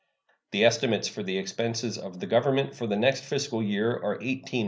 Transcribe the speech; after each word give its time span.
The 0.49 0.65
estimates 0.65 1.07
for 1.07 1.21
the 1.21 1.37
expenses 1.37 1.99
of 1.99 2.19
the 2.19 2.25
Government 2.25 2.73
for 2.75 2.87
the 2.87 2.95
next 2.95 3.23
fiscal 3.23 3.61
year 3.61 3.91
are 3.95 4.17
$18,244,346. 4.17 4.59